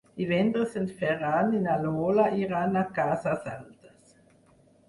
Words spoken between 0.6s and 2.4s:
en Ferran i na Lola